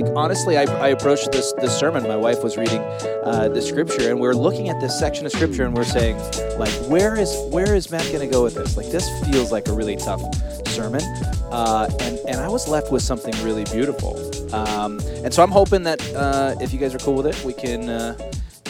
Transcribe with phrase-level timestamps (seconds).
[0.00, 2.04] like honestly, I, I approached this this sermon.
[2.04, 2.80] My wife was reading
[3.24, 6.16] uh, the scripture, and we are looking at this section of scripture, and we're saying,
[6.58, 8.76] like, where is where is Matt going to go with this?
[8.76, 10.22] Like, this feels like a really tough
[10.68, 11.02] sermon,
[11.50, 14.14] uh, and and I was left with something really beautiful.
[14.54, 17.52] Um, and so I'm hoping that uh, if you guys are cool with it, we
[17.52, 18.16] can uh,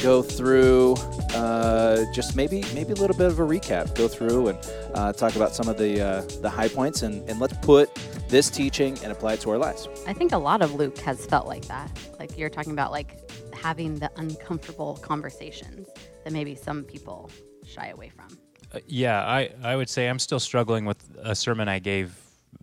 [0.03, 0.95] go through
[1.35, 3.95] uh, just maybe maybe a little bit of a recap.
[3.95, 4.59] Go through and
[4.95, 7.91] uh, talk about some of the uh, the high points, and, and let's put
[8.29, 9.89] this teaching and apply it to our lives.
[10.07, 11.91] I think a lot of Luke has felt like that.
[12.19, 15.89] Like you're talking about, like having the uncomfortable conversations
[16.25, 17.31] that maybe some people
[17.65, 18.39] shy away from.
[18.73, 22.15] Uh, yeah, I, I would say I'm still struggling with a sermon I gave.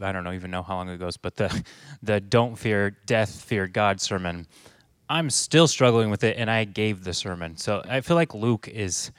[0.01, 1.63] I don't know even know how long ago, but the
[2.03, 4.47] the don't fear death, fear God sermon.
[5.07, 7.57] I'm still struggling with it, and I gave the sermon.
[7.57, 9.11] So I feel like Luke is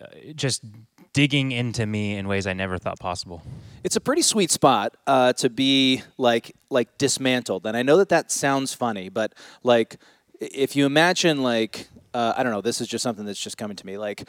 [0.00, 0.62] uh, just
[1.12, 3.42] digging into me in ways I never thought possible.
[3.84, 8.08] It's a pretty sweet spot uh, to be like like dismantled, and I know that
[8.10, 9.98] that sounds funny, but like
[10.40, 13.76] if you imagine like uh, I don't know, this is just something that's just coming
[13.76, 13.98] to me.
[13.98, 14.28] Like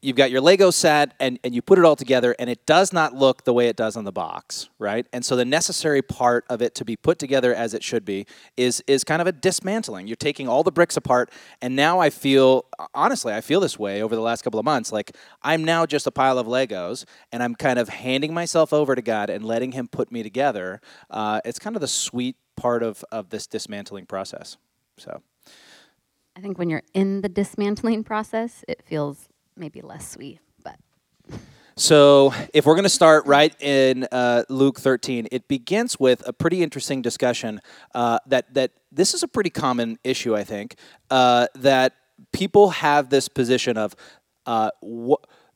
[0.00, 2.92] you've got your Lego set and, and you put it all together and it does
[2.92, 5.06] not look the way it does on the box, right?
[5.12, 8.26] And so the necessary part of it to be put together as it should be
[8.56, 10.06] is is kind of a dismantling.
[10.06, 14.02] You're taking all the bricks apart and now I feel honestly, I feel this way
[14.02, 14.90] over the last couple of months.
[14.90, 18.94] Like I'm now just a pile of Legos and I'm kind of handing myself over
[18.94, 20.80] to God and letting him put me together.
[21.10, 24.56] Uh, it's kind of the sweet part of, of this dismantling process.
[24.96, 25.20] So
[26.36, 30.76] I think when you're in the dismantling process, it feels maybe less sweet, but.
[31.76, 36.32] So, if we're going to start right in uh, Luke 13, it begins with a
[36.32, 37.60] pretty interesting discussion
[37.94, 40.76] uh, that that this is a pretty common issue, I think,
[41.10, 41.94] uh, that
[42.32, 43.96] people have this position of
[44.46, 44.70] uh,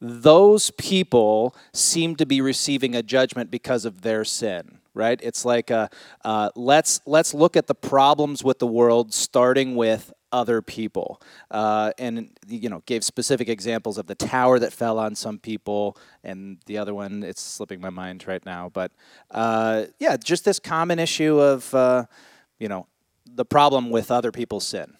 [0.00, 5.20] those people seem to be receiving a judgment because of their sin right?
[5.22, 5.86] It's like uh,
[6.24, 11.92] uh, let's let's look at the problems with the world, starting with other people, uh,
[11.98, 16.58] and you know gave specific examples of the tower that fell on some people, and
[16.66, 18.92] the other one it's slipping my mind right now, but
[19.30, 22.04] uh, yeah, just this common issue of uh,
[22.58, 22.86] you know
[23.26, 24.94] the problem with other people's sin.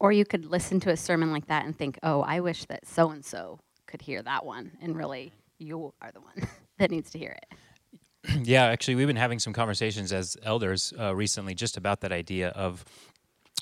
[0.00, 2.86] Or you could listen to a sermon like that and think, oh, I wish that
[2.86, 7.10] so and so could hear that one, and really you are the one that needs
[7.10, 7.58] to hear it.
[8.42, 12.48] yeah, actually, we've been having some conversations as elders uh, recently just about that idea
[12.50, 12.84] of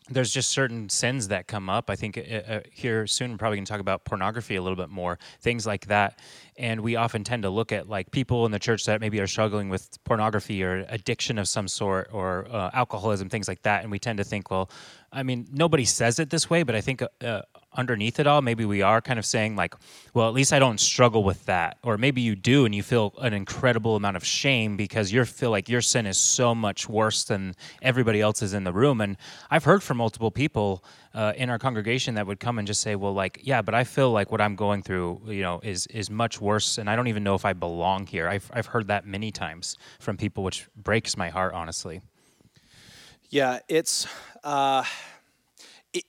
[0.09, 1.91] there's just certain sins that come up.
[1.91, 4.77] I think uh, uh here soon we're probably going to talk about pornography a little
[4.77, 6.19] bit more, things like that.
[6.57, 9.27] And we often tend to look at like people in the church that maybe are
[9.27, 13.83] struggling with pornography or addiction of some sort or uh, alcoholism, things like that.
[13.83, 14.71] And we tend to think, well,
[15.13, 17.43] I mean, nobody says it this way, but I think uh,
[17.77, 19.75] underneath it all, maybe we are kind of saying, like,
[20.15, 21.79] well, at least I don't struggle with that.
[21.83, 25.51] Or maybe you do and you feel an incredible amount of shame because you feel
[25.51, 29.01] like your sin is so much worse than everybody else's in the room.
[29.01, 29.17] And
[29.51, 30.83] I've heard from multiple people
[31.15, 33.85] uh, in our congregation that would come and just say, well, like, yeah, but I
[33.85, 36.79] feel like what I'm going through, you know, is, is much worse.
[36.79, 38.29] And I don't even know if I belong here.
[38.29, 42.01] I've, I've heard that many times from people, which breaks my heart, honestly.
[43.29, 44.07] Yeah, it's.
[44.45, 44.85] Uh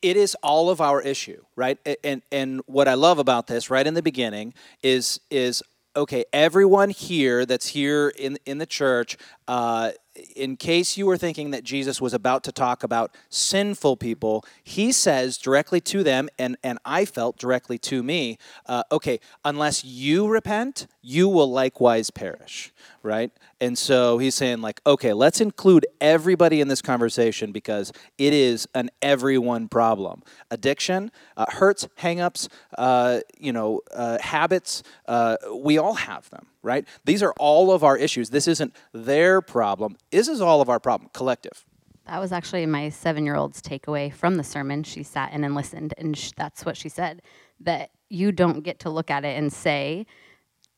[0.02, 1.78] it is all of our issue, right?
[2.04, 4.54] And and what I love about this, right in the beginning,
[4.84, 5.64] is is
[5.96, 6.26] okay.
[6.32, 9.18] Everyone here that's here in in the church,
[9.48, 9.92] uh,
[10.36, 14.92] in case you were thinking that Jesus was about to talk about sinful people, he
[14.92, 20.28] says directly to them, and, and I felt directly to me, uh, okay, unless you
[20.28, 22.74] repent, you will likewise perish,
[23.04, 23.32] right?
[23.60, 28.68] And so he's saying, like, okay, let's include everybody in this conversation because it is
[28.76, 30.24] an everyone problem.
[30.52, 36.86] Addiction, uh, hurts, hangups, uh, you know, uh, habits, uh, we all have them right?
[37.06, 38.30] These are all of our issues.
[38.30, 39.98] This isn't their problem.
[40.12, 41.66] This is all of our problem, collective.
[42.06, 44.84] That was actually my seven year old's takeaway from the sermon.
[44.84, 47.22] She sat in and listened, and sh- that's what she said
[47.62, 50.06] that you don't get to look at it and say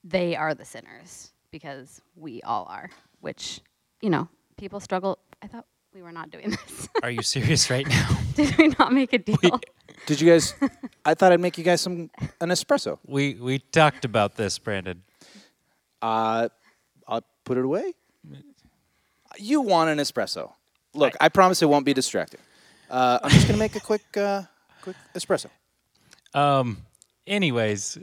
[0.03, 2.89] they are the sinners because we all are,
[3.19, 3.59] which,
[4.01, 4.27] you know,
[4.57, 5.19] people struggle.
[5.41, 6.89] I thought we were not doing this.
[7.03, 8.09] are you serious right now?
[8.35, 9.37] Did we not make a deal?
[9.43, 9.51] We,
[10.07, 10.55] did you guys?
[11.05, 12.09] I thought I'd make you guys some
[12.41, 12.97] an espresso.
[13.05, 15.03] We we talked about this, Brandon.
[16.01, 16.49] Uh,
[17.07, 17.93] I'll put it away.
[19.37, 20.53] You want an espresso.
[20.93, 22.39] Look, I, I promise it won't be distracting.
[22.89, 24.43] Uh, I'm just going to make a quick, uh,
[24.81, 25.49] quick espresso.
[26.33, 26.77] Um.
[27.27, 27.97] Anyways,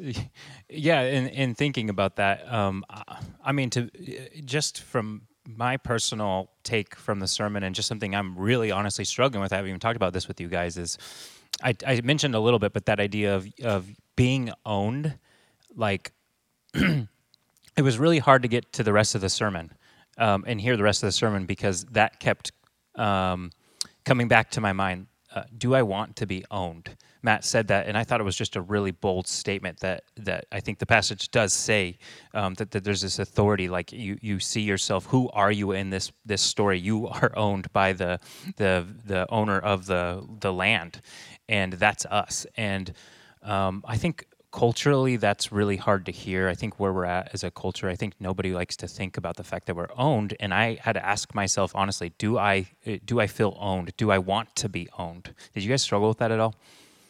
[0.69, 1.03] yeah.
[1.03, 2.85] In in thinking about that, um,
[3.45, 3.91] I mean, to
[4.45, 9.43] just from my personal take from the sermon and just something I'm really honestly struggling
[9.43, 9.53] with.
[9.53, 10.77] I haven't even talked about this with you guys.
[10.77, 10.99] Is
[11.63, 15.19] I, I mentioned a little bit, but that idea of of being owned,
[15.75, 16.13] like
[17.77, 19.73] it was really hard to get to the rest of the sermon
[20.19, 22.53] um, and hear the rest of the sermon because that kept
[22.95, 23.51] um,
[24.05, 26.97] coming back to my mind, uh, do I want to be owned?
[27.23, 30.47] Matt said that, and I thought it was just a really bold statement that that
[30.53, 31.99] I think the passage does say
[32.35, 33.69] um, that, that there's this authority.
[33.69, 35.07] Like you, you see yourself.
[35.07, 36.79] Who are you in this this story?
[36.79, 38.21] You are owned by the
[38.57, 41.03] the the owner of the the land,
[41.49, 42.47] and that's us.
[42.57, 42.93] And
[43.43, 47.45] um, I think culturally that's really hard to hear i think where we're at as
[47.45, 50.55] a culture i think nobody likes to think about the fact that we're owned and
[50.55, 54.19] i had to ask myself honestly do i eh, do i feel owned do i
[54.19, 56.55] want to be owned did you guys struggle with that at all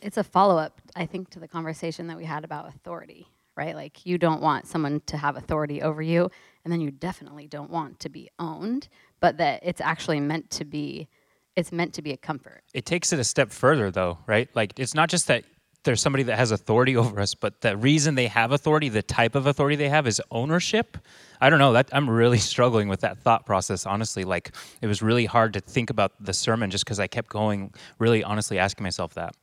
[0.06, 3.74] it's a follow up, I think, to the conversation that we had about authority, right?
[3.74, 6.30] Like you don't want someone to have authority over you,
[6.64, 8.88] and then you definitely don't want to be owned,
[9.20, 11.08] but that it's actually meant to be
[11.56, 12.62] it's meant to be a comfort.
[12.74, 14.48] It takes it a step further though, right?
[14.54, 15.44] Like it's not just that
[15.86, 19.34] there's somebody that has authority over us, but the reason they have authority, the type
[19.34, 20.98] of authority they have is ownership.
[21.40, 21.72] I don't know.
[21.72, 23.86] That I'm really struggling with that thought process.
[23.86, 24.52] Honestly, like
[24.82, 28.22] it was really hard to think about the sermon just because I kept going, really
[28.22, 29.34] honestly asking myself that.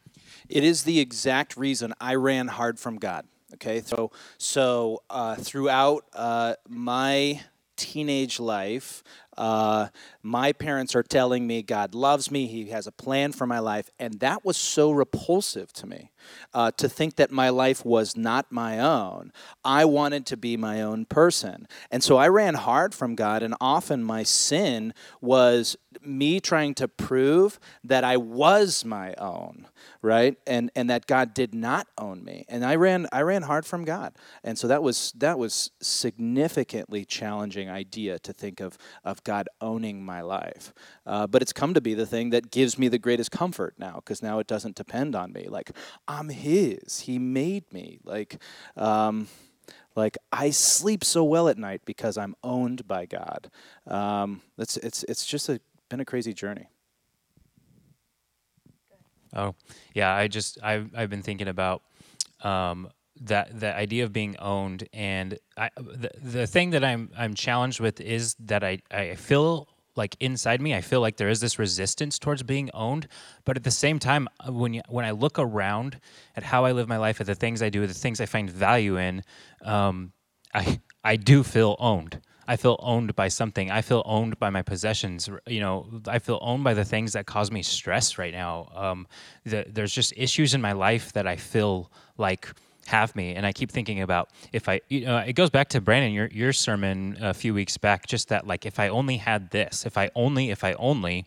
[0.50, 3.26] It is the exact reason I ran hard from God.
[3.56, 7.42] Okay, so so uh, throughout uh, my
[7.76, 9.04] teenage life,
[9.38, 9.88] uh,
[10.22, 13.90] my parents are telling me God loves me, He has a plan for my life,
[14.00, 16.12] and that was so repulsive to me
[16.54, 19.32] uh, to think that my life was not my own.
[19.64, 21.68] I wanted to be my own person.
[21.92, 26.88] And so I ran hard from God, and often my sin was me trying to
[26.88, 29.68] prove that I was my own,
[30.02, 30.38] right?
[30.48, 32.46] And and that God did not own me.
[32.48, 34.14] And I ran I ran hard from God.
[34.44, 40.04] And so that was that was significantly challenging idea to think of of God owning
[40.04, 40.74] my life.
[41.06, 43.96] Uh, but it's come to be the thing that gives me the greatest comfort now
[43.96, 45.48] because now it doesn't depend on me.
[45.48, 45.72] Like
[46.08, 47.02] I'm His.
[47.02, 48.00] He made me.
[48.04, 48.42] Like.
[48.76, 49.28] Um,
[49.96, 53.52] like I sleep so well at night because I'm owned by God.
[53.86, 56.68] Um, it's it's it's just a been a crazy journey.
[59.36, 59.56] Oh,
[59.94, 60.14] yeah.
[60.14, 61.84] I just I've I've been thinking about
[62.42, 62.90] um,
[63.22, 67.80] that the idea of being owned, and I, the the thing that I'm I'm challenged
[67.80, 71.60] with is that I I feel like inside me, I feel like there is this
[71.60, 73.08] resistance towards being owned.
[73.46, 76.00] But at the same time, uh, when you, when I look around
[76.36, 78.50] at how I live my life, at the things I do, the things I find
[78.50, 79.24] value in,
[79.64, 80.14] um,
[80.54, 82.22] I I do feel owned.
[82.46, 83.72] I feel owned by something.
[83.72, 85.30] I feel owned by my possessions.
[85.48, 88.70] You know, I feel owned by the things that cause me stress right now.
[88.76, 89.08] Um,
[89.46, 92.50] the, there's just issues in my life that I feel like
[92.88, 95.80] have me and i keep thinking about if i you know it goes back to
[95.80, 99.50] brandon your, your sermon a few weeks back just that like if i only had
[99.52, 101.26] this if i only if i only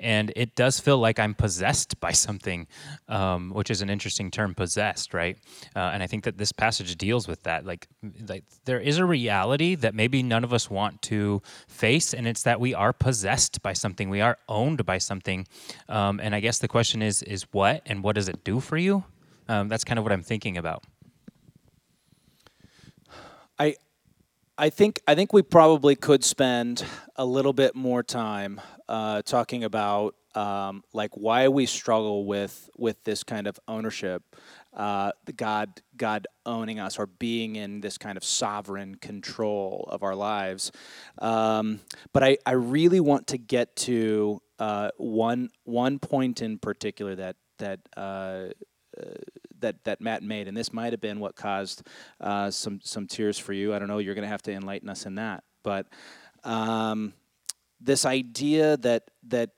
[0.00, 2.66] and it does feel like i'm possessed by something
[3.08, 5.38] um, which is an interesting term possessed right?
[5.74, 7.88] Uh, and i think that this passage deals with that like
[8.28, 12.42] like there is a reality that maybe none of us want to face and it's
[12.42, 15.46] that we are possessed by something we are owned by something
[15.88, 18.76] um, and i guess the question is is what and what does it do for
[18.76, 19.04] you?
[19.48, 20.84] Um, that's kind of what i'm thinking about
[23.58, 23.76] I
[24.60, 26.84] I think I think we probably could spend
[27.14, 33.04] a little bit more time uh, talking about um, like why we struggle with with
[33.04, 34.22] this kind of ownership,
[34.74, 40.16] uh, God God owning us or being in this kind of sovereign control of our
[40.16, 40.72] lives.
[41.18, 41.78] Um,
[42.12, 47.36] but I, I really want to get to uh, one one point in particular that
[47.58, 48.48] that uh,
[49.60, 51.86] that that Matt made, and this might have been what caused
[52.20, 53.74] uh, some some tears for you.
[53.74, 53.98] I don't know.
[53.98, 55.44] You're going to have to enlighten us in that.
[55.62, 55.86] But
[56.44, 57.14] um,
[57.80, 59.50] this idea that that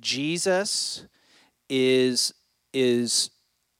[0.00, 1.06] Jesus
[1.68, 2.32] is
[2.72, 3.30] is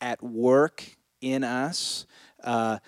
[0.01, 0.85] at work
[1.21, 2.07] in us.
[2.43, 2.79] Uh,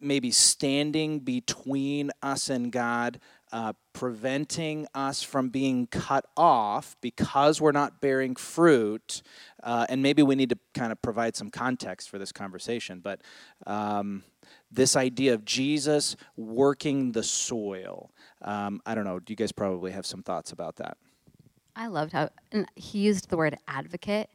[0.00, 3.20] maybe standing between us and God,
[3.52, 9.22] uh, preventing us from being cut off because we're not bearing fruit.
[9.62, 13.00] Uh, and maybe we need to kind of provide some context for this conversation.
[13.00, 13.20] But
[13.66, 14.24] um,
[14.70, 18.10] this idea of Jesus working the soil,
[18.42, 19.20] um, I don't know.
[19.20, 20.96] Do you guys probably have some thoughts about that?
[21.74, 22.30] I loved how
[22.74, 24.28] he used the word advocate.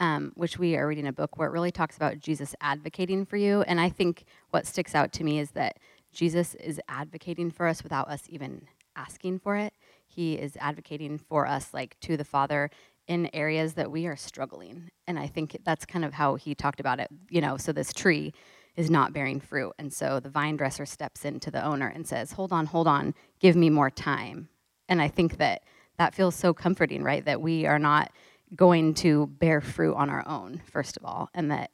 [0.00, 3.36] Um, which we are reading a book where it really talks about Jesus advocating for
[3.36, 3.62] you.
[3.62, 5.78] And I think what sticks out to me is that
[6.12, 9.72] Jesus is advocating for us without us even asking for it.
[10.06, 12.70] He is advocating for us, like to the Father,
[13.06, 14.90] in areas that we are struggling.
[15.06, 17.08] And I think that's kind of how he talked about it.
[17.30, 18.32] You know, so this tree
[18.76, 19.72] is not bearing fruit.
[19.78, 23.14] And so the vine dresser steps into the owner and says, Hold on, hold on,
[23.40, 24.48] give me more time.
[24.88, 25.62] And I think that
[25.98, 27.24] that feels so comforting, right?
[27.24, 28.12] That we are not
[28.54, 31.70] going to bear fruit on our own, first of all, and that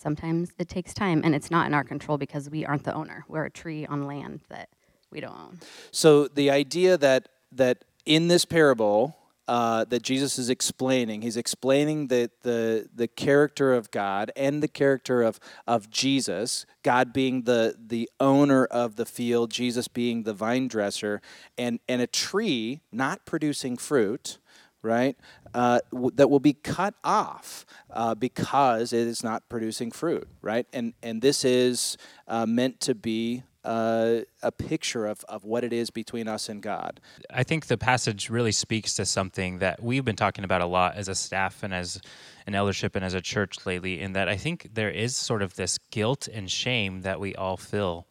[0.00, 3.24] Sometimes it takes time and it's not in our control because we aren't the owner.
[3.28, 4.70] We're a tree on land that
[5.10, 5.58] we don't own.
[5.90, 9.16] So the idea that that in this parable,
[9.50, 11.22] uh, that Jesus is explaining.
[11.22, 17.12] He's explaining the, the, the character of God and the character of, of Jesus, God
[17.12, 21.20] being the, the owner of the field, Jesus being the vine dresser,
[21.58, 24.38] and, and a tree not producing fruit,
[24.82, 25.16] right,
[25.54, 30.66] uh, w- that will be cut off uh, because it is not producing fruit, right?
[30.72, 31.96] And, and this is
[32.28, 36.62] uh, meant to be uh, a picture of, of what it is between us and
[36.62, 37.00] God.
[37.28, 40.94] I think the passage really speaks to something that we've been talking about a lot
[40.94, 42.00] as a staff and as
[42.46, 45.56] an eldership and as a church lately, in that I think there is sort of
[45.56, 48.06] this guilt and shame that we all feel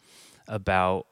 [0.47, 1.07] about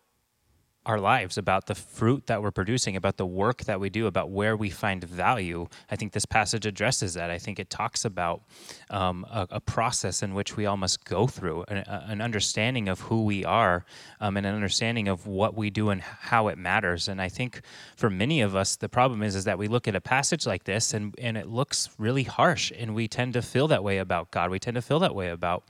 [0.88, 4.32] our lives, about the fruit that we're producing, about the work that we do, about
[4.32, 5.68] where we find value.
[5.92, 7.30] I think this passage addresses that.
[7.30, 8.44] I think it talks about
[8.90, 13.02] um, a, a, process in which we all must go through, an, an understanding of
[13.02, 13.86] who we are,
[14.22, 17.10] um, and an understanding of what we do and how it matters.
[17.10, 17.62] And I think
[17.98, 20.64] for many of us, the problem is is that we look at a passage like
[20.64, 24.32] this and and it looks really harsh, and we tend to feel that way about
[24.32, 24.50] God.
[24.50, 25.66] We tend to feel that way about.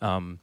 [0.00, 0.38] Um,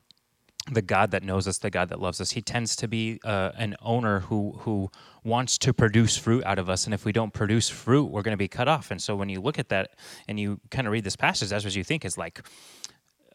[0.72, 2.32] the God that knows us, the God that loves us.
[2.32, 4.90] He tends to be uh, an owner who who
[5.24, 8.34] wants to produce fruit out of us, and if we don't produce fruit, we're going
[8.34, 8.92] to be cut off.
[8.92, 9.92] And so, when you look at that
[10.28, 12.42] and you kind of read this passage, that's what you think is like,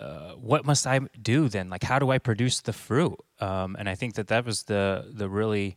[0.00, 1.70] uh, what must I do then?
[1.70, 3.18] Like, how do I produce the fruit?
[3.40, 5.76] Um, and I think that that was the the really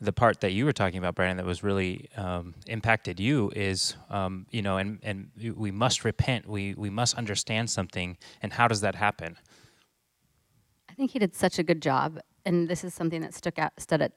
[0.00, 3.96] the part that you were talking about, Brandon, that was really um, impacted you is,
[4.10, 6.48] um, you know, and and we must repent.
[6.48, 9.36] We we must understand something, and how does that happen?
[10.98, 13.72] Think he did such a good job, and this is something that stuck out.
[13.78, 14.12] Stood at,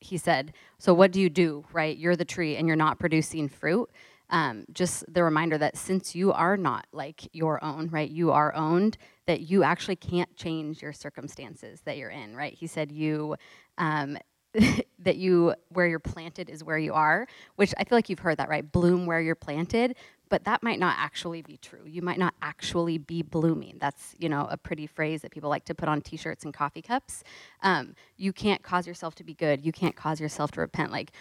[0.00, 1.64] he said, "So what do you do?
[1.72, 1.96] Right?
[1.96, 3.90] You're the tree, and you're not producing fruit."
[4.30, 8.10] Um, just the reminder that since you are not like your own, right?
[8.10, 8.98] You are owned.
[9.26, 12.52] That you actually can't change your circumstances that you're in, right?
[12.52, 13.36] He said you.
[13.78, 14.18] Um,
[14.98, 18.38] that you where you're planted is where you are which i feel like you've heard
[18.38, 19.94] that right bloom where you're planted
[20.28, 21.82] but that might not actually be true.
[21.86, 23.76] You might not actually be blooming.
[23.80, 26.82] That's you know a pretty phrase that people like to put on T-shirts and coffee
[26.82, 27.22] cups.
[27.62, 29.64] Um, you can't cause yourself to be good.
[29.64, 30.90] You can't cause yourself to repent.
[30.90, 31.12] Like,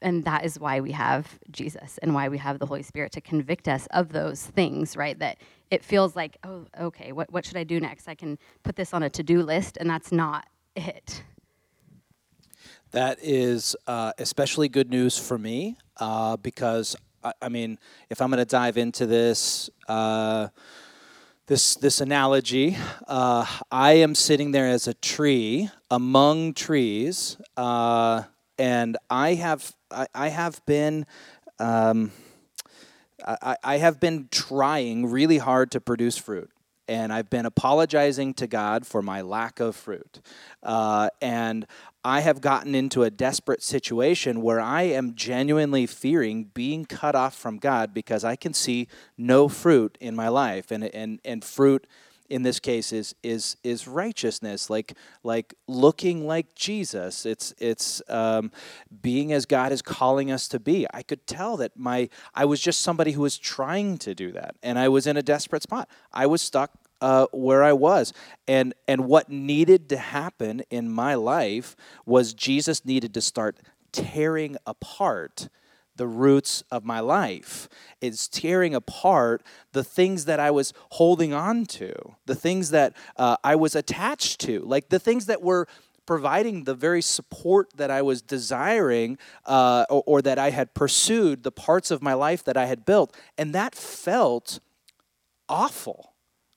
[0.00, 3.20] and that is why we have Jesus and why we have the Holy Spirit to
[3.20, 4.96] convict us of those things.
[4.96, 5.18] Right?
[5.18, 5.38] That
[5.70, 8.08] it feels like, oh, okay, what what should I do next?
[8.08, 10.46] I can put this on a to-do list, and that's not
[10.76, 11.24] it.
[12.92, 16.94] That is uh, especially good news for me uh, because
[17.24, 17.78] I, I mean,
[18.10, 20.48] if I'm going to dive into this, uh,
[21.46, 22.76] this this analogy,
[23.08, 28.24] uh, I am sitting there as a tree among trees, uh,
[28.58, 31.06] and I have I, I have been.
[31.58, 32.12] Um,
[33.24, 36.50] I, I have been trying really hard to produce fruit
[36.88, 40.20] and I've been apologizing to God for my lack of fruit.
[40.62, 41.66] Uh, and
[42.04, 47.34] I have gotten into a desperate situation where I am genuinely fearing being cut off
[47.34, 50.72] from God because I can see no fruit in my life.
[50.72, 51.86] And, and, and fruit
[52.32, 57.26] in this case is is is righteousness like like looking like jesus.
[57.26, 58.50] It's it's um,
[59.02, 60.86] being as god is calling us to be.
[60.94, 64.56] I could tell that my i was just somebody who was trying to do that
[64.62, 65.90] and i was in a desperate spot.
[66.10, 66.70] I was stuck
[67.02, 68.14] uh, where I was.
[68.48, 73.58] And, and what needed to happen in my life was Jesus needed to start
[73.90, 75.48] tearing apart
[75.96, 77.68] the roots of my life.
[78.00, 79.42] It's tearing apart
[79.72, 81.92] the things that I was holding on to,
[82.24, 85.66] the things that uh, I was attached to, like the things that were
[86.06, 91.42] providing the very support that I was desiring uh, or, or that I had pursued,
[91.42, 93.14] the parts of my life that I had built.
[93.36, 94.60] And that felt
[95.48, 96.11] awful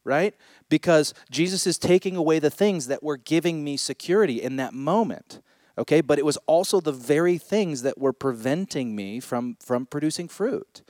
[0.06, 0.34] right?
[0.70, 5.42] Because Jesus is taking away the things that were giving me security in that moment.
[5.78, 10.30] Okay, but it was also the very things that were preventing me from from producing
[10.30, 10.84] fruit.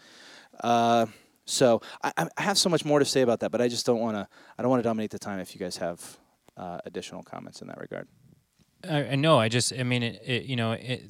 [0.60, 1.08] Uh,
[1.46, 4.00] so I, I, have so much more to say about that, but I just don't
[4.00, 4.28] want to.
[4.58, 5.40] I don't want to dominate the time.
[5.40, 6.18] If you guys have
[6.56, 8.08] uh, additional comments in that regard,
[8.88, 9.40] I, I know.
[9.40, 9.74] I just.
[9.74, 11.04] I mean, it, it, you know, it,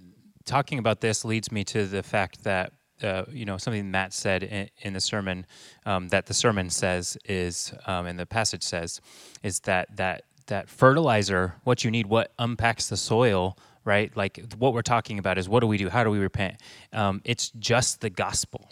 [0.45, 2.71] talking about this leads me to the fact that
[3.04, 5.46] uh, you know something Matt said in, in the sermon
[5.86, 9.02] um, that the sermon says is um, and the passage says
[9.44, 14.16] is that that that fertilizer what you need what unpacks the soil right?
[14.18, 15.90] Like what we're talking about is what do we do?
[15.90, 16.60] How do we repent?
[16.92, 18.70] Um, it's just the gospel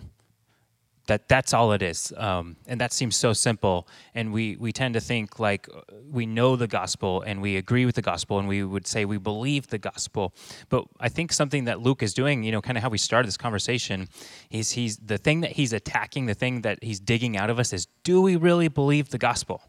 [1.07, 2.13] that that's all it is.
[2.15, 3.87] Um, and that seems so simple.
[4.15, 5.67] And we we tend to think like
[6.09, 9.17] we know the gospel and we agree with the gospel and we would say we
[9.17, 10.33] believe the gospel.
[10.69, 13.27] But i think something that luke is doing you know kind of how we started
[13.27, 14.07] this conversation
[14.49, 17.73] is he's the thing that he's attacking the thing that he's digging out of us
[17.73, 19.61] is do we really believe the gospel?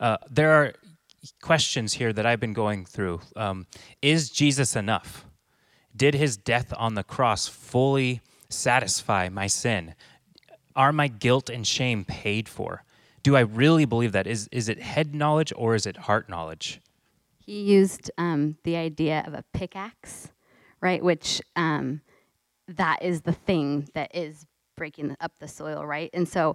[0.00, 0.74] Uh, there are
[1.42, 3.20] questions here that i've been going through.
[3.36, 3.66] Um,
[4.00, 5.26] is jesus enough?
[5.96, 9.94] Did his death on the cross fully satisfy my sin?
[10.78, 12.84] Are my guilt and shame paid for?
[13.24, 14.28] Do I really believe that?
[14.28, 16.80] Is, is it head knowledge or is it heart knowledge?
[17.44, 20.28] He used um, the idea of a pickaxe,
[20.80, 21.02] right?
[21.02, 22.00] Which um,
[22.68, 26.10] that is the thing that is breaking up the soil, right?
[26.14, 26.54] And so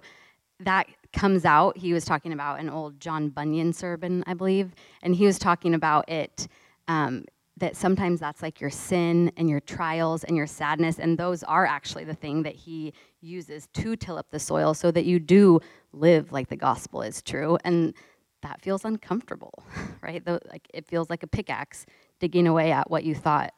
[0.60, 1.76] that comes out.
[1.76, 5.74] He was talking about an old John Bunyan sermon, I believe, and he was talking
[5.74, 6.48] about it.
[6.88, 11.42] Um, that sometimes that's like your sin and your trials and your sadness, and those
[11.44, 15.18] are actually the thing that he uses to till up the soil so that you
[15.18, 15.60] do
[15.92, 17.56] live like the gospel is true.
[17.64, 17.94] And
[18.42, 19.64] that feels uncomfortable,
[20.02, 20.24] right?
[20.24, 21.86] The, like it feels like a pickaxe
[22.20, 23.54] digging away at what you thought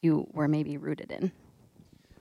[0.00, 1.32] you were maybe rooted in.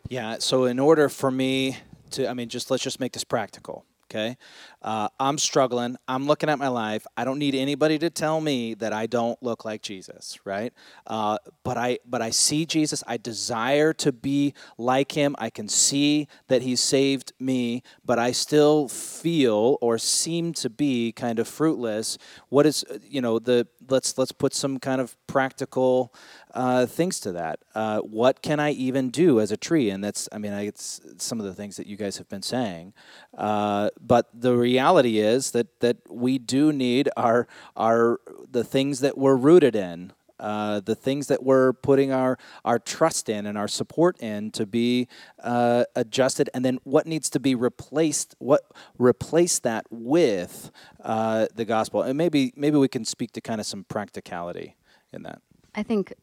[0.10, 0.38] Yeah.
[0.40, 1.78] So in order for me
[2.12, 3.86] to, I mean, just let's just make this practical.
[4.10, 4.38] Okay.
[4.82, 5.98] Uh, I'm struggling.
[6.08, 7.06] I'm looking at my life.
[7.18, 10.72] I don't need anybody to tell me that I don't look like Jesus, right?
[11.06, 13.04] Uh, but I, but I see Jesus.
[13.06, 15.36] I desire to be like him.
[15.40, 21.12] I can see that he saved me, but I still feel or seem to be
[21.12, 22.18] kind of fruitless.
[22.48, 26.14] What is, you know, the let's let's put some kind of practical
[26.58, 27.60] uh, things to that.
[27.76, 29.92] Uh, what can I even do as a tree?
[29.92, 32.42] And that's, I mean, I, it's some of the things that you guys have been
[32.42, 32.94] saying.
[33.38, 38.20] Uh, but the reality is that that we do need our our
[38.52, 40.14] the things that we're rooted in.
[40.40, 44.68] Uh, the things that we're putting our, our trust in and our support in to
[44.68, 45.08] be
[45.42, 48.62] uh, adjusted, and then what needs to be replaced, what
[49.00, 50.70] replace that with
[51.04, 54.76] uh, the gospel, and maybe maybe we can speak to kind of some practicality
[55.12, 55.42] in that.
[55.74, 56.14] I think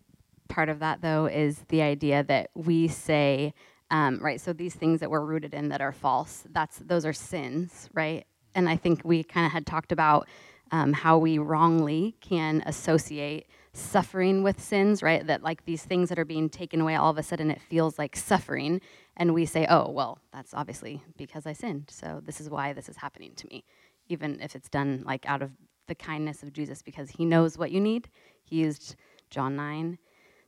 [0.49, 3.55] part of that though is the idea that we say
[3.91, 7.13] um, right so these things that we're rooted in that are false that's those are
[7.13, 8.27] sins right?
[8.55, 10.29] And i think we kind of had talked about
[10.73, 15.27] um, how we wrongly can associate suffering with sins right?
[15.27, 17.99] That like these things that are being taken away all of a sudden it feels
[17.99, 18.81] like suffering
[19.17, 22.89] and we say oh well that's obviously because i sinned so this is why this
[22.89, 23.65] is happening to me.
[24.09, 25.51] Even if it's done like out of
[25.87, 28.09] the kindness of jesus because he knows what you need.
[28.45, 28.97] He used
[29.31, 29.99] john 9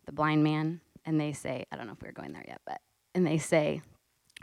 [0.07, 2.81] the blind man and they say, I don't know if we're going there yet, but,
[3.15, 3.83] and they say,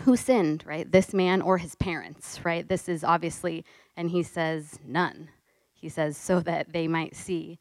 [0.01, 0.89] who sinned, right?
[0.91, 2.67] This man or his parents, right?
[2.67, 3.63] This is obviously,
[3.95, 5.29] and he says, none.
[5.73, 7.59] He says, so that they might see,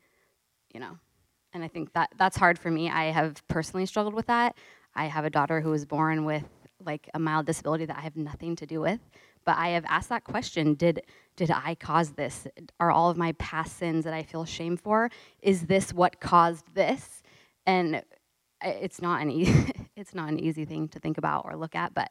[0.73, 0.99] you know.
[1.53, 2.89] And I think that that's hard for me.
[2.89, 4.57] I have personally struggled with that.
[4.95, 6.45] I have a daughter who was born with
[6.85, 9.01] like a mild disability that I have nothing to do with.
[9.45, 11.03] But I have asked that question Did,
[11.37, 12.47] did I cause this?
[12.81, 15.11] Are all of my past sins that I feel shame for,
[15.43, 17.22] is this what caused this?
[17.67, 18.01] And uh,
[18.63, 21.95] it's not an easy, it's not an easy thing to think about or look at,
[21.95, 22.11] but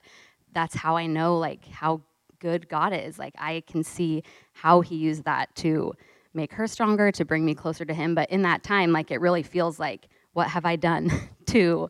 [0.54, 2.02] that's how I know like how
[2.40, 3.18] good God is.
[3.18, 5.94] Like I can see how he used that to
[6.34, 8.16] make her stronger, to bring me closer to him.
[8.16, 11.12] But in that time, like it really feels like, what have I done
[11.48, 11.90] to,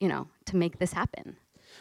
[0.00, 1.36] you know, to make this happen?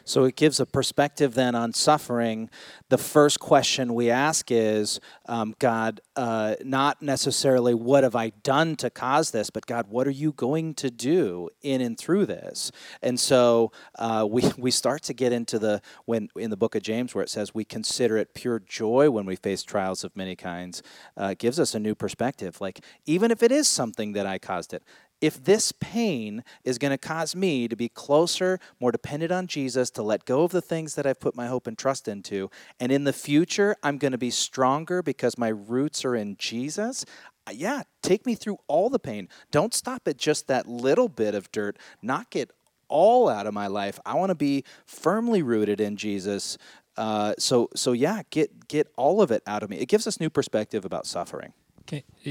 [0.10, 2.50] So it gives a perspective then on suffering.
[2.90, 8.76] The first question we ask is, um, God, uh, not necessarily what have I done
[8.78, 12.72] to cause this, but God, what are you going to do in and through this?
[13.04, 16.82] And so uh, we, we start to get into the, when in the book of
[16.82, 20.36] James where it says we consider it pure joy when we face trials of many
[20.36, 20.82] kinds,
[21.18, 22.60] uh, gives us a new perspective.
[22.60, 24.82] Like, even if it is something that I caused it,
[25.22, 29.90] if this pain is going to cause me to be closer, more dependent on Jesus,
[29.92, 32.92] to let go of the things that I've put my hope and trust into, and
[32.92, 37.06] in the future I'm going to be stronger because my roots are in Jesus,
[37.48, 39.28] uh, yeah, take me through all the pain.
[39.52, 41.78] Don't stop at just that little bit of dirt.
[42.02, 42.52] Knock it
[42.88, 44.00] all out of my life.
[44.06, 46.58] I want to be firmly rooted in Jesus.
[46.98, 49.78] Uh, so, so yeah, get get all of it out of me.
[49.78, 51.54] It gives us new perspective about suffering.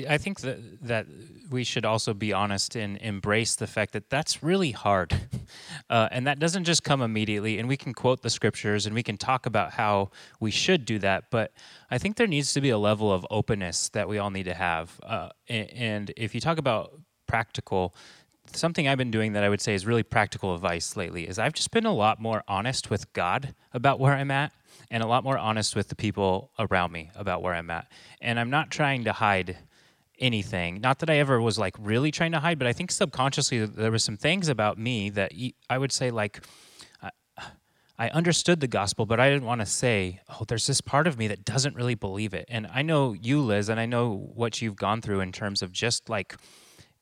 [0.08, 1.06] I think that that
[1.50, 5.14] we should also be honest and embrace the fact that that's really hard,
[5.90, 7.58] uh, and that doesn't just come immediately.
[7.58, 10.98] And we can quote the scriptures and we can talk about how we should do
[11.00, 11.52] that, but
[11.90, 14.54] I think there needs to be a level of openness that we all need to
[14.54, 15.00] have.
[15.02, 16.92] Uh, and if you talk about
[17.26, 17.94] practical,
[18.52, 21.52] something I've been doing that I would say is really practical advice lately is I've
[21.52, 24.52] just been a lot more honest with God about where I'm at
[24.90, 27.90] and a lot more honest with the people around me about where I'm at.
[28.20, 29.56] And I'm not trying to hide
[30.18, 30.80] anything.
[30.80, 33.90] Not that I ever was like really trying to hide, but I think subconsciously there
[33.90, 35.32] were some things about me that
[35.70, 36.44] I would say like
[38.00, 41.18] I understood the gospel, but I didn't want to say, "Oh, there's this part of
[41.18, 44.62] me that doesn't really believe it." And I know you, Liz, and I know what
[44.62, 46.36] you've gone through in terms of just like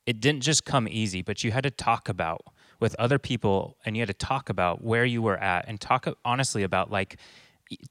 [0.07, 2.43] it didn't just come easy, but you had to talk about
[2.81, 6.07] with other people and you had to talk about where you were at and talk
[6.25, 7.19] honestly about like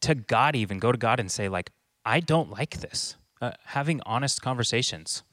[0.02, 1.72] to God even go to God and say like
[2.06, 3.16] I don't like this.
[3.42, 5.24] Uh, having honest conversations.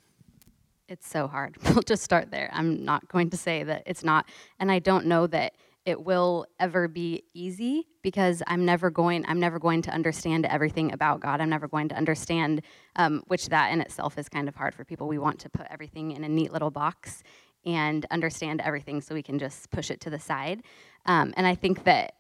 [0.89, 1.57] It's so hard.
[1.65, 2.51] We'll just start there.
[2.53, 4.29] I'm not going to say that it's not,
[4.59, 9.41] and I don't know that it will ever be easy because I'm never going I'm
[9.41, 11.41] never going to understand everything about God.
[11.41, 12.63] I'm never going to understand
[12.97, 15.09] um, which that in itself is kind of hard for people.
[15.09, 17.23] We want to put everything in a neat little box
[17.65, 20.63] and understand everything so we can just push it to the side.
[21.07, 22.15] Um, and I think that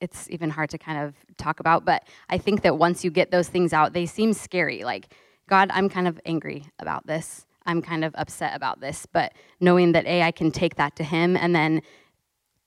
[0.00, 3.30] it's even hard to kind of talk about, but I think that once you get
[3.30, 4.84] those things out, they seem scary.
[4.84, 5.14] Like,
[5.48, 7.46] God, I'm kind of angry about this.
[7.66, 9.06] I'm kind of upset about this.
[9.10, 11.80] But knowing that, A, I can take that to Him, and then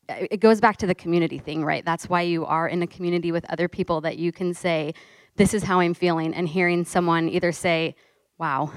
[0.10, 1.86] uh, it goes back to the community thing, right?
[1.86, 4.94] That's why you are in a community with other people that you can say,
[5.36, 7.96] This is how I'm feeling, and hearing someone either say,
[8.38, 8.72] Wow,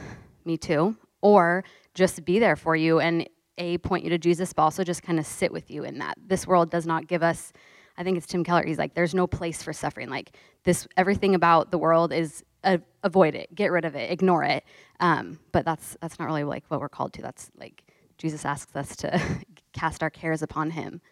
[0.44, 4.62] me too, or just be there for you and a point you to Jesus, but
[4.62, 6.16] also just kind of sit with you in that.
[6.26, 7.52] This world does not give us.
[8.00, 8.64] I think it's Tim Keller.
[8.64, 10.08] He's like, there's no place for suffering.
[10.08, 10.34] Like
[10.64, 14.64] this, everything about the world is uh, avoid it, get rid of it, ignore it.
[15.00, 17.22] Um, but that's that's not really like what we're called to.
[17.22, 17.84] That's like
[18.16, 19.20] Jesus asks us to
[19.74, 21.02] cast our cares upon Him.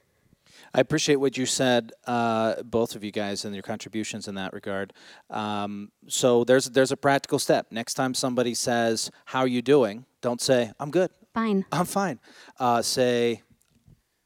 [0.72, 4.54] I appreciate what you said, uh, both of you guys, and your contributions in that
[4.54, 4.94] regard.
[5.28, 7.66] Um, so there's there's a practical step.
[7.70, 11.66] Next time somebody says, "How are you doing?" Don't say, "I'm good." Fine.
[11.70, 12.18] I'm fine.
[12.58, 13.42] Uh, say,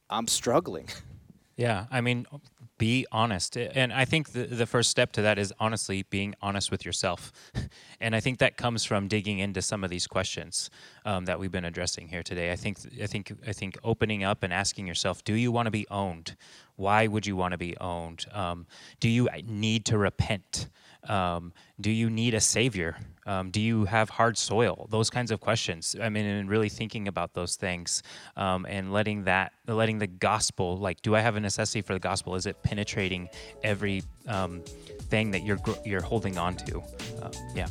[0.09, 0.87] "I'm struggling."
[1.57, 2.27] Yeah, I mean,
[2.83, 3.57] be honest.
[3.57, 7.33] And I think the, the first step to that is honestly being honest with yourself.
[8.03, 10.69] and I think that comes from digging into some of these questions
[11.05, 12.53] um, that we've been addressing here today.
[12.53, 15.71] I think I think I think opening up and asking yourself, do you want to
[15.71, 16.37] be owned?
[16.77, 18.27] Why would you want to be owned?
[18.33, 18.67] Um,
[18.99, 20.69] do you need to repent?
[21.09, 22.97] Um, do you need a savior?
[23.27, 24.89] Um, do you have hard soil?
[24.91, 25.95] Those kinds of questions.
[26.01, 28.03] I mean, and really thinking about those things
[28.37, 32.01] um, and letting that, letting the gospel, like, do I have a necessity for the
[32.01, 32.35] gospel?
[32.35, 33.29] Is it penetrating
[33.63, 34.63] every um,
[35.11, 36.83] thing that you're you're holding on to?
[37.23, 37.67] Uh, yeah.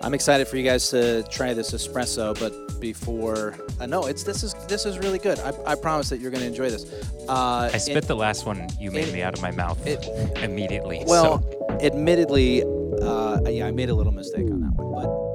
[0.00, 4.42] I'm excited for you guys to try this espresso, but before uh, no, it's this
[4.42, 5.38] is this is really good.
[5.40, 6.84] I, I promise that you're going to enjoy this.
[7.28, 9.84] Uh, I spit it, the last one you made it, me out of my mouth
[9.86, 10.04] it,
[10.42, 11.02] immediately.
[11.06, 11.78] Well, so.
[11.80, 15.27] admittedly, uh, yeah, I made a little mistake on that one, but